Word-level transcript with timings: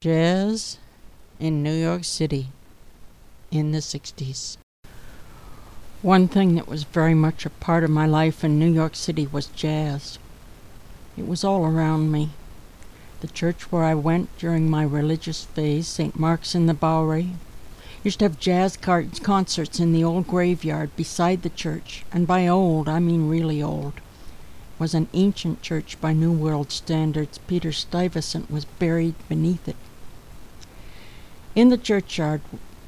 Jazz 0.00 0.78
in 1.38 1.62
New 1.62 1.74
York 1.74 2.04
City 2.04 2.48
in 3.50 3.72
the 3.72 3.80
60s. 3.80 4.56
One 6.00 6.28
thing 6.28 6.54
that 6.54 6.66
was 6.66 6.84
very 6.84 7.12
much 7.12 7.44
a 7.44 7.50
part 7.50 7.84
of 7.84 7.90
my 7.90 8.06
life 8.06 8.42
in 8.42 8.58
New 8.58 8.72
York 8.72 8.94
City 8.94 9.26
was 9.26 9.48
jazz. 9.48 10.18
It 11.18 11.28
was 11.28 11.44
all 11.44 11.66
around 11.66 12.10
me. 12.10 12.30
The 13.20 13.28
church 13.28 13.70
where 13.70 13.84
I 13.84 13.94
went 13.94 14.34
during 14.38 14.70
my 14.70 14.82
religious 14.82 15.44
phase, 15.44 15.86
St. 15.86 16.18
Mark's 16.18 16.54
in 16.54 16.64
the 16.64 16.72
Bowery, 16.72 17.32
used 18.02 18.20
to 18.20 18.24
have 18.24 18.40
jazz 18.40 18.76
concerts 18.76 19.78
in 19.78 19.92
the 19.92 20.04
old 20.04 20.26
graveyard 20.26 20.94
beside 20.96 21.42
the 21.42 21.50
church, 21.50 22.04
and 22.12 22.26
by 22.26 22.46
old 22.46 22.88
I 22.88 22.98
mean 22.98 23.28
really 23.28 23.62
old. 23.62 23.94
It 23.96 24.80
was 24.80 24.94
an 24.94 25.08
ancient 25.12 25.60
church 25.60 26.00
by 26.00 26.12
New 26.12 26.32
World 26.32 26.72
standards. 26.72 27.38
Peter 27.46 27.72
Stuyvesant 27.72 28.50
was 28.50 28.64
buried 28.64 29.14
beneath 29.28 29.68
it. 29.68 29.76
In 31.54 31.68
the 31.68 31.76
churchyard, 31.76 32.40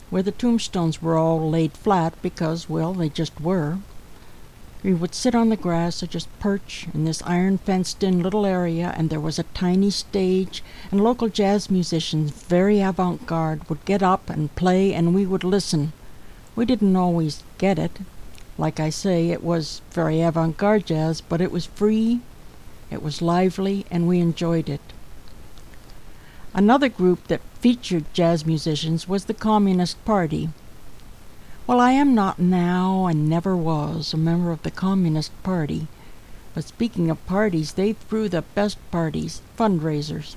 where 0.09 0.23
the 0.23 0.33
tombstones 0.33 1.03
were 1.03 1.19
all 1.19 1.51
laid 1.51 1.73
flat 1.73 2.15
because, 2.23 2.69
well, 2.69 2.95
they 2.95 3.09
just 3.09 3.41
were, 3.41 3.79
we 4.83 4.93
would 4.93 5.15
sit 5.15 5.35
on 5.35 5.49
the 5.49 5.57
grass 5.57 6.03
or 6.03 6.07
just 6.07 6.29
perch 6.41 6.89
in 6.93 7.05
this 7.05 7.23
iron 7.23 7.59
fenced 7.59 8.03
in 8.03 8.23
little 8.23 8.45
area, 8.45 8.93
and 8.97 9.11
there 9.11 9.21
was 9.21 9.39
a 9.39 9.55
tiny 9.55 9.91
stage, 9.91 10.63
and 10.91 11.01
local 11.01 11.29
jazz 11.29 11.71
musicians, 11.71 12.33
very 12.33 12.81
avant 12.81 13.25
garde, 13.27 13.69
would 13.69 13.85
get 13.85 14.03
up 14.03 14.29
and 14.29 14.55
play, 14.57 14.93
and 14.93 15.15
we 15.15 15.25
would 15.25 15.45
listen. 15.45 15.93
We 16.57 16.65
didn't 16.65 16.97
always 16.97 17.45
get 17.59 17.79
it. 17.79 18.01
Like 18.59 18.81
I 18.81 18.91
say, 18.91 19.31
it 19.31 19.43
was 19.43 19.83
very 19.93 20.21
avant 20.21 20.57
garde 20.57 20.87
jazz, 20.87 21.21
but 21.21 21.41
it 21.41 21.53
was 21.53 21.67
free, 21.67 22.21
it 22.91 23.03
was 23.03 23.23
lively, 23.23 23.87
and 23.91 24.09
we 24.09 24.19
enjoyed 24.19 24.69
it. 24.69 24.83
Another 26.55 26.91
group 26.91 27.29
that 27.29 27.41
featured 27.61 28.05
jazz 28.13 28.45
musicians 28.45 29.09
was 29.09 29.25
the 29.25 29.35
Communist 29.35 30.05
Party. 30.05 30.51
Well, 31.65 31.79
I 31.79 31.93
am 31.93 32.13
not 32.13 32.41
now 32.41 33.07
and 33.07 33.29
never 33.29 33.57
was 33.57 34.13
a 34.13 34.17
member 34.17 34.51
of 34.51 34.65
the 34.65 34.71
Communist 34.71 35.31
Party. 35.45 35.87
But 36.55 36.65
speaking 36.65 37.09
of 37.09 37.25
parties, 37.25 37.75
they 37.75 37.93
threw 37.93 38.29
the 38.29 38.43
best 38.43 38.79
parties, 38.91 39.41
fundraisers. 39.57 40.35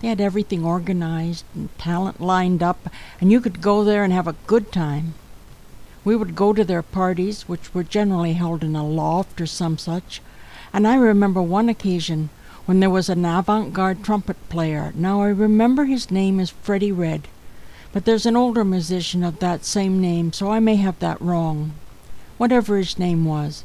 They 0.00 0.08
had 0.08 0.20
everything 0.20 0.64
organized 0.64 1.44
and 1.56 1.76
talent 1.76 2.20
lined 2.20 2.62
up, 2.62 2.88
and 3.20 3.32
you 3.32 3.40
could 3.40 3.60
go 3.60 3.82
there 3.82 4.04
and 4.04 4.12
have 4.12 4.28
a 4.28 4.36
good 4.46 4.70
time. 4.70 5.14
We 6.04 6.14
would 6.14 6.36
go 6.36 6.52
to 6.52 6.64
their 6.64 6.82
parties, 6.82 7.48
which 7.48 7.74
were 7.74 7.82
generally 7.82 8.34
held 8.34 8.62
in 8.62 8.76
a 8.76 8.86
loft 8.86 9.40
or 9.40 9.46
some 9.46 9.76
such, 9.76 10.22
and 10.72 10.86
I 10.86 10.94
remember 10.94 11.42
one 11.42 11.68
occasion 11.68 12.30
when 12.66 12.78
there 12.78 12.88
was 12.88 13.08
an 13.08 13.24
avant 13.24 13.72
garde 13.74 14.04
trumpet 14.04 14.36
player. 14.48 14.92
Now 14.94 15.20
I 15.20 15.30
remember 15.30 15.86
his 15.86 16.12
name 16.12 16.38
is 16.38 16.50
Freddie 16.50 16.92
Redd. 16.92 17.26
But 17.92 18.04
there's 18.04 18.26
an 18.26 18.36
older 18.36 18.64
musician 18.64 19.24
of 19.24 19.40
that 19.40 19.64
same 19.64 20.00
name, 20.00 20.32
so 20.32 20.50
I 20.50 20.60
may 20.60 20.76
have 20.76 20.98
that 21.00 21.20
wrong. 21.20 21.72
Whatever 22.38 22.76
his 22.76 22.98
name 22.98 23.24
was. 23.24 23.64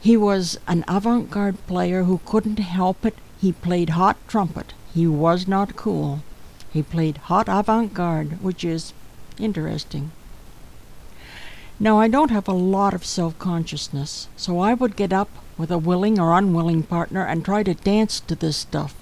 He 0.00 0.16
was 0.16 0.58
an 0.66 0.84
avant 0.86 1.30
garde 1.30 1.64
player 1.66 2.04
who 2.04 2.20
couldn't 2.26 2.58
help 2.58 3.06
it. 3.06 3.16
He 3.40 3.52
played 3.52 3.90
hot 3.90 4.16
trumpet. 4.28 4.74
He 4.92 5.06
was 5.06 5.48
not 5.48 5.76
cool. 5.76 6.20
He 6.72 6.82
played 6.82 7.16
hot 7.28 7.48
avant 7.48 7.94
garde, 7.94 8.42
which 8.42 8.64
is 8.64 8.92
interesting. 9.38 10.10
Now, 11.80 11.98
I 11.98 12.08
don't 12.08 12.30
have 12.30 12.48
a 12.48 12.52
lot 12.52 12.94
of 12.94 13.04
self 13.04 13.38
consciousness, 13.38 14.28
so 14.36 14.60
I 14.60 14.74
would 14.74 14.94
get 14.94 15.12
up 15.12 15.30
with 15.56 15.70
a 15.70 15.78
willing 15.78 16.20
or 16.20 16.36
unwilling 16.36 16.82
partner 16.82 17.26
and 17.26 17.44
try 17.44 17.62
to 17.62 17.74
dance 17.74 18.20
to 18.20 18.34
this 18.34 18.56
stuff. 18.56 18.94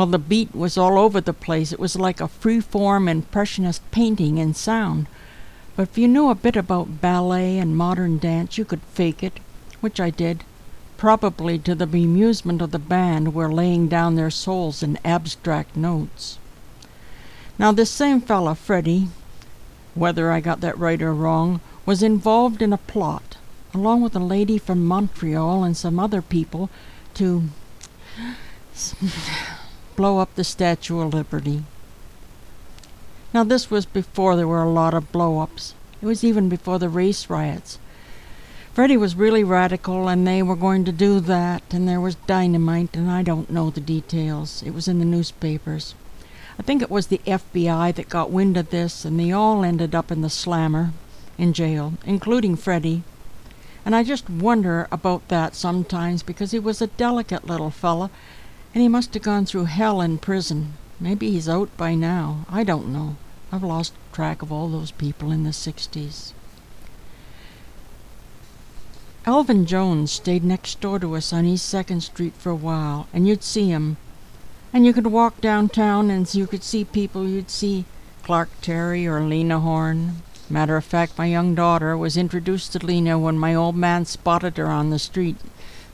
Well, 0.00 0.06
the 0.06 0.18
beat 0.18 0.54
was 0.54 0.78
all 0.78 0.98
over 0.98 1.20
the 1.20 1.34
place. 1.34 1.74
It 1.74 1.78
was 1.78 1.94
like 1.94 2.22
a 2.22 2.28
free-form 2.28 3.06
impressionist 3.06 3.82
painting 3.90 4.38
in 4.38 4.54
sound. 4.54 5.08
But 5.76 5.90
if 5.90 5.98
you 5.98 6.08
knew 6.08 6.30
a 6.30 6.34
bit 6.34 6.56
about 6.56 7.02
ballet 7.02 7.58
and 7.58 7.76
modern 7.76 8.16
dance, 8.16 8.56
you 8.56 8.64
could 8.64 8.80
fake 8.94 9.22
it, 9.22 9.40
which 9.82 10.00
I 10.00 10.08
did, 10.08 10.42
probably 10.96 11.58
to 11.58 11.74
the 11.74 11.86
bemusement 11.86 12.62
of 12.62 12.70
the 12.70 12.78
band 12.78 13.26
who 13.26 13.32
were 13.32 13.52
laying 13.52 13.88
down 13.88 14.14
their 14.14 14.30
souls 14.30 14.82
in 14.82 14.98
abstract 15.04 15.76
notes. 15.76 16.38
Now, 17.58 17.70
this 17.70 17.90
same 17.90 18.22
fellow, 18.22 18.54
Freddie, 18.54 19.08
whether 19.94 20.32
I 20.32 20.40
got 20.40 20.62
that 20.62 20.78
right 20.78 21.02
or 21.02 21.12
wrong, 21.12 21.60
was 21.84 22.02
involved 22.02 22.62
in 22.62 22.72
a 22.72 22.78
plot, 22.78 23.36
along 23.74 24.00
with 24.00 24.16
a 24.16 24.18
lady 24.18 24.56
from 24.56 24.82
Montreal 24.82 25.62
and 25.62 25.76
some 25.76 25.98
other 25.98 26.22
people, 26.22 26.70
to 27.12 27.50
blow 30.00 30.16
up 30.16 30.34
the 30.34 30.44
Statue 30.44 30.98
of 31.00 31.12
Liberty. 31.12 31.62
Now, 33.34 33.44
this 33.44 33.70
was 33.70 33.84
before 33.84 34.34
there 34.34 34.48
were 34.48 34.62
a 34.62 34.70
lot 34.70 34.94
of 34.94 35.12
blow 35.12 35.40
ups. 35.40 35.74
It 36.00 36.06
was 36.06 36.24
even 36.24 36.48
before 36.48 36.78
the 36.78 36.88
race 36.88 37.28
riots. 37.28 37.78
Freddie 38.72 38.96
was 38.96 39.14
really 39.14 39.44
radical, 39.44 40.08
and 40.08 40.26
they 40.26 40.42
were 40.42 40.56
going 40.56 40.86
to 40.86 40.90
do 40.90 41.20
that, 41.20 41.62
and 41.70 41.86
there 41.86 42.00
was 42.00 42.14
dynamite, 42.26 42.96
and 42.96 43.10
I 43.10 43.22
don't 43.22 43.50
know 43.50 43.68
the 43.68 43.78
details. 43.82 44.62
It 44.62 44.70
was 44.70 44.88
in 44.88 45.00
the 45.00 45.04
newspapers. 45.04 45.94
I 46.58 46.62
think 46.62 46.80
it 46.80 46.90
was 46.90 47.08
the 47.08 47.20
FBI 47.26 47.94
that 47.96 48.08
got 48.08 48.30
wind 48.30 48.56
of 48.56 48.70
this, 48.70 49.04
and 49.04 49.20
they 49.20 49.32
all 49.32 49.62
ended 49.62 49.94
up 49.94 50.10
in 50.10 50.22
the 50.22 50.30
slammer, 50.30 50.94
in 51.36 51.52
jail, 51.52 51.92
including 52.06 52.56
Freddie. 52.56 53.02
And 53.84 53.94
I 53.94 54.02
just 54.02 54.30
wonder 54.30 54.88
about 54.90 55.28
that 55.28 55.54
sometimes 55.54 56.22
because 56.22 56.52
he 56.52 56.58
was 56.58 56.80
a 56.80 56.86
delicate 56.86 57.46
little 57.46 57.70
fella 57.70 58.10
and 58.74 58.82
he 58.82 58.88
must 58.88 59.14
have 59.14 59.22
gone 59.22 59.46
through 59.46 59.64
hell 59.64 60.00
in 60.00 60.18
prison. 60.18 60.74
Maybe 61.00 61.30
he's 61.30 61.48
out 61.48 61.74
by 61.76 61.94
now. 61.94 62.44
I 62.48 62.62
don't 62.62 62.92
know. 62.92 63.16
I've 63.50 63.64
lost 63.64 63.94
track 64.12 64.42
of 64.42 64.52
all 64.52 64.68
those 64.68 64.92
people 64.92 65.32
in 65.32 65.44
the 65.44 65.50
60s. 65.50 66.32
Elvin 69.26 69.66
Jones 69.66 70.12
stayed 70.12 70.44
next 70.44 70.80
door 70.80 70.98
to 70.98 71.14
us 71.16 71.32
on 71.32 71.44
East 71.44 71.72
2nd 71.72 72.02
Street 72.02 72.32
for 72.34 72.50
a 72.50 72.54
while, 72.54 73.06
and 73.12 73.26
you'd 73.26 73.42
see 73.42 73.68
him. 73.68 73.96
And 74.72 74.86
you 74.86 74.92
could 74.92 75.08
walk 75.08 75.40
downtown 75.40 76.10
and 76.10 76.32
you 76.32 76.46
could 76.46 76.62
see 76.62 76.84
people. 76.84 77.26
You'd 77.26 77.50
see 77.50 77.84
Clark 78.22 78.48
Terry 78.60 79.06
or 79.06 79.20
Lena 79.20 79.60
Horne. 79.60 80.22
Matter 80.48 80.76
of 80.76 80.84
fact, 80.84 81.18
my 81.18 81.26
young 81.26 81.54
daughter 81.54 81.96
was 81.96 82.16
introduced 82.16 82.72
to 82.72 82.84
Lena 82.84 83.18
when 83.18 83.38
my 83.38 83.54
old 83.54 83.76
man 83.76 84.04
spotted 84.04 84.56
her 84.56 84.66
on 84.66 84.90
the 84.90 84.98
street 84.98 85.36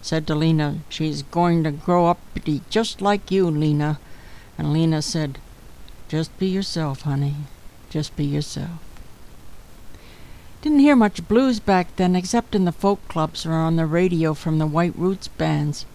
said 0.06 0.25
to 0.28 0.37
Lena, 0.37 0.78
She's 0.89 1.22
going 1.22 1.65
to 1.65 1.72
grow 1.72 2.06
up 2.06 2.21
be 2.44 2.62
just 2.71 3.03
like 3.03 3.33
you, 3.33 3.50
Lena. 3.50 3.99
And 4.56 4.72
Lena 4.72 5.03
said, 5.03 5.39
Just 6.09 6.39
be 6.39 6.47
yourself, 6.47 7.03
honey. 7.03 7.34
Just 7.91 8.15
be 8.15 8.25
yourself. 8.25 8.78
Didn't 10.62 10.78
hear 10.78 10.95
much 10.95 11.27
blues 11.27 11.59
back 11.59 11.97
then, 11.97 12.15
except 12.15 12.55
in 12.55 12.65
the 12.65 12.72
folk 12.72 13.06
clubs 13.09 13.45
or 13.45 13.55
on 13.55 13.75
the 13.75 13.84
radio 13.84 14.33
from 14.33 14.59
the 14.59 14.66
White 14.66 14.97
Roots 14.97 15.27
bands. 15.27 15.87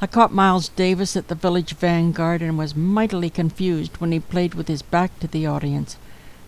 I 0.00 0.06
caught 0.06 0.32
Miles 0.32 0.68
Davis 0.68 1.16
at 1.16 1.26
the 1.26 1.34
Village 1.34 1.74
Vanguard 1.74 2.40
and 2.40 2.56
was 2.56 2.76
mightily 2.76 3.28
confused 3.28 3.96
when 3.96 4.12
he 4.12 4.20
played 4.20 4.54
with 4.54 4.68
his 4.68 4.82
back 4.82 5.18
to 5.18 5.26
the 5.26 5.46
audience. 5.46 5.96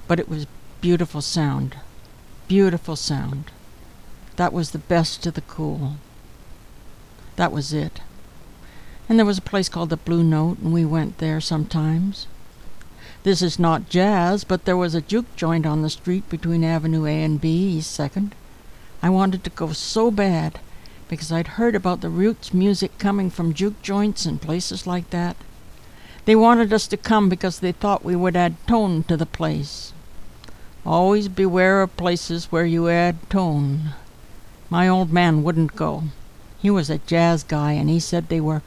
But 0.07 0.21
it 0.21 0.29
was 0.29 0.47
beautiful 0.81 1.23
sound. 1.23 1.75
Beautiful 2.47 2.95
sound. 2.95 3.51
That 4.37 4.53
was 4.53 4.71
the 4.71 4.79
best 4.79 5.27
of 5.27 5.35
the 5.35 5.41
cool. 5.41 5.97
That 7.37 7.53
was 7.53 7.73
it. 7.73 8.01
And 9.09 9.19
there 9.19 9.27
was 9.27 9.39
a 9.39 9.43
place 9.43 9.69
called 9.69 9.91
the 9.91 9.97
Blue 9.97 10.23
Note, 10.23 10.59
and 10.59 10.73
we 10.73 10.85
went 10.85 11.19
there 11.19 11.41
sometimes. 11.41 12.27
This 13.23 13.43
is 13.43 13.59
not 13.59 13.89
jazz, 13.89 14.45
but 14.45 14.65
there 14.65 14.77
was 14.77 14.95
a 14.95 15.01
juke 15.01 15.35
joint 15.37 15.67
on 15.67 15.83
the 15.83 15.91
street 15.91 16.29
between 16.29 16.65
Avenue 16.65 17.07
A 17.07 17.23
and 17.23 17.41
B, 17.41 17.49
East 17.49 17.91
Second. 17.91 18.35
I 19.03 19.11
wanted 19.11 19.45
to 19.45 19.51
go 19.51 19.73
so 19.73 20.11
bad 20.11 20.61
because 21.09 21.33
I'd 21.33 21.59
heard 21.59 21.75
about 21.75 22.01
the 22.01 22.09
roots 22.09 22.55
music 22.55 22.97
coming 22.99 23.31
from 23.31 23.53
juke 23.53 23.83
joints 23.83 24.27
and 24.27 24.41
places 24.41 24.87
like 24.87 25.11
that. 25.11 25.37
They 26.25 26.37
wanted 26.37 26.73
us 26.73 26.87
to 26.87 26.97
come 26.97 27.29
because 27.29 27.61
they 27.61 27.73
thought 27.73 28.05
we 28.05 28.15
would 28.15 28.37
add 28.37 28.55
tone 28.67 29.03
to 29.05 29.17
the 29.17 29.27
place. 29.27 29.93
Always 30.87 31.29
beware 31.29 31.83
of 31.83 31.97
places 31.97 32.47
where 32.53 32.65
you 32.65 32.89
add 32.89 33.29
tone. 33.29 33.91
My 34.71 34.89
old 34.89 35.13
man 35.13 35.43
wouldn't 35.43 35.77
go. 35.77 36.05
He 36.61 36.71
was 36.71 36.91
a 36.91 36.99
jazz 36.99 37.43
guy, 37.43 37.73
and 37.73 37.89
he 37.89 38.01
said 38.01 38.29
they 38.29 38.41
were 38.41 38.63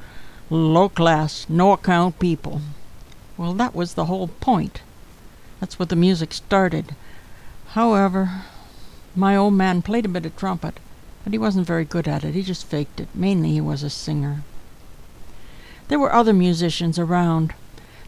low 0.50 0.90
class, 0.90 1.46
no 1.48 1.74
account 1.74 2.20
people. 2.20 2.62
Well, 3.38 3.54
that 3.54 3.76
was 3.76 3.94
the 3.94 4.06
whole 4.06 4.28
point. 4.28 4.82
That's 5.60 5.78
what 5.78 5.90
the 5.90 5.96
music 5.96 6.34
started. 6.34 6.96
However, 7.70 8.44
my 9.16 9.36
old 9.36 9.54
man 9.54 9.82
played 9.82 10.06
a 10.06 10.10
bit 10.10 10.26
of 10.26 10.36
trumpet, 10.36 10.80
but 11.24 11.34
he 11.34 11.40
wasn't 11.40 11.68
very 11.68 11.86
good 11.86 12.08
at 12.08 12.24
it. 12.24 12.34
He 12.34 12.42
just 12.42 12.66
faked 12.66 13.00
it. 13.00 13.10
Mainly, 13.14 13.52
he 13.52 13.62
was 13.62 13.84
a 13.84 13.90
singer. 13.90 14.44
There 15.88 16.00
were 16.00 16.14
other 16.14 16.34
musicians 16.34 16.98
around. 16.98 17.54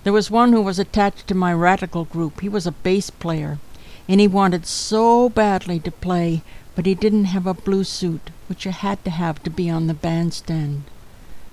There 0.04 0.14
was 0.14 0.32
one 0.32 0.52
who 0.52 0.62
was 0.62 0.80
attached 0.80 1.28
to 1.28 1.36
my 1.36 1.54
radical 1.54 2.06
group. 2.06 2.42
He 2.42 2.50
was 2.50 2.66
a 2.66 2.72
bass 2.72 3.10
player, 3.10 3.60
and 4.08 4.20
he 4.20 4.28
wanted 4.28 4.66
so 4.66 5.30
badly 5.30 5.80
to 5.82 5.92
play, 5.92 6.42
but 6.76 6.86
he 6.86 6.96
didn't 6.96 7.26
have 7.26 7.46
a 7.46 7.54
blue 7.54 7.84
suit. 7.84 8.32
Which 8.48 8.66
you 8.66 8.72
had 8.72 9.04
to 9.04 9.10
have 9.10 9.42
to 9.44 9.50
be 9.50 9.70
on 9.70 9.88
the 9.88 9.94
bandstand. 9.94 10.84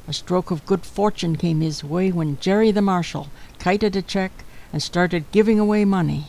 A 0.09 0.13
stroke 0.13 0.51
of 0.51 0.67
good 0.67 0.85
fortune 0.85 1.37
came 1.37 1.61
his 1.61 1.85
way 1.85 2.11
when 2.11 2.39
Jerry 2.41 2.71
the 2.71 2.83
Marshal 2.83 3.29
kited 3.59 3.95
a 3.95 4.03
check 4.03 4.45
and 4.73 4.83
started 4.83 5.31
giving 5.33 5.61
away 5.61 5.85
money. 5.85 6.27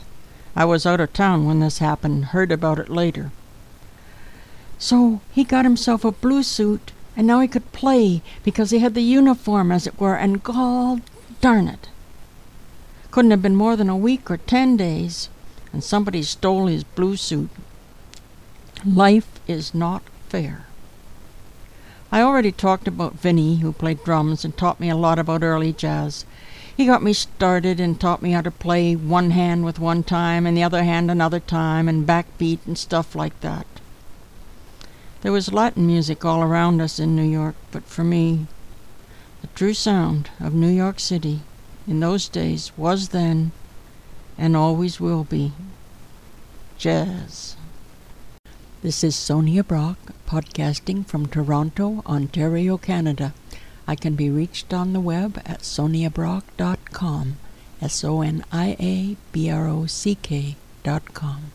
I 0.56 0.65
was 0.65 0.86
out 0.86 1.00
of 1.00 1.13
town 1.13 1.45
when 1.45 1.60
this 1.60 1.80
happened, 1.80 2.25
heard 2.25 2.51
about 2.51 2.77
it 2.77 2.89
later. 2.89 3.31
So 4.77 5.21
he 5.31 5.44
got 5.44 5.65
himself 5.65 6.06
a 6.06 6.12
blue 6.12 6.44
suit, 6.44 6.92
and 7.16 7.25
now 7.25 7.39
he 7.39 7.48
could 7.48 7.71
play 7.71 8.21
because 8.44 8.69
he 8.71 8.80
had 8.80 8.94
the 8.94 9.01
uniform, 9.01 9.71
as 9.71 9.88
it 9.88 10.00
were, 10.00 10.16
and 10.16 10.44
gall 10.44 11.00
darn 11.42 11.68
it. 11.68 11.89
Couldn't 13.09 13.31
have 13.31 13.42
been 13.42 13.56
more 13.56 13.75
than 13.75 13.89
a 13.89 13.98
week 13.98 14.30
or 14.30 14.38
ten 14.38 14.77
days, 14.77 15.30
and 15.71 15.83
somebody 15.83 16.21
stole 16.21 16.68
his 16.68 16.83
blue 16.83 17.16
suit. 17.16 17.50
Life 18.86 19.39
is 19.48 19.74
not 19.74 20.04
fair. 20.33 20.65
I 22.12 22.24
already 22.24 22.51
talked 22.51 22.88
about 22.88 23.19
Vinny, 23.19 23.57
who 23.57 23.71
played 23.71 24.03
drums 24.03 24.44
and 24.44 24.57
taught 24.57 24.80
me 24.80 24.89
a 24.89 24.95
lot 24.95 25.19
about 25.19 25.44
early 25.44 25.71
jazz. 25.71 26.25
He 26.75 26.88
got 26.88 27.03
me 27.03 27.13
started 27.13 27.80
and 27.80 28.01
taught 28.01 28.24
me 28.24 28.31
how 28.31 28.41
to 28.41 28.50
play 28.50 28.95
one 28.95 29.30
hand 29.30 29.63
with 29.63 29.77
one 29.77 30.01
time 30.01 30.47
and 30.47 30.57
the 30.57 30.63
other 30.63 30.83
hand 30.83 31.12
another 31.12 31.39
time 31.39 31.88
and 31.88 32.07
backbeat 32.07 32.65
and 32.65 32.80
stuff 32.80 33.13
like 33.13 33.39
that. 33.41 33.68
There 35.21 35.31
was 35.31 35.53
Latin 35.53 35.85
music 35.85 36.25
all 36.25 36.41
around 36.41 36.81
us 36.81 36.97
in 36.97 37.15
New 37.15 37.30
York, 37.30 37.53
but 37.69 37.83
for 37.83 38.03
me, 38.03 38.47
the 39.41 39.53
true 39.53 39.75
sound 39.75 40.31
of 40.39 40.56
New 40.56 40.74
York 40.83 41.00
City 41.00 41.41
in 41.88 42.00
those 42.00 42.27
days 42.27 42.71
was 42.75 43.09
then 43.09 43.51
and 44.35 44.57
always 44.57 45.00
will 45.00 45.25
be 45.25 45.53
jazz. 46.80 47.56
This 48.83 49.01
is 49.01 49.15
Sonia 49.15 49.63
Brock, 49.63 49.97
podcasting 50.27 51.06
from 51.06 51.27
Toronto, 51.27 52.03
Ontario, 52.06 52.77
Canada. 52.77 53.33
I 53.88 53.95
can 53.95 54.15
be 54.15 54.30
reached 54.30 54.74
on 54.74 54.91
the 54.91 55.00
web 55.00 55.41
at 55.45 55.62
soniabrock.com, 55.62 57.38
S 57.81 58.03
O 58.03 58.21
N 58.21 58.44
I 58.51 58.75
A 58.81 59.15
B 59.31 59.50
R 59.50 59.69
O 59.69 59.85
C 59.85 60.15
K 60.15 60.57
dot 60.83 61.13
com. 61.13 61.53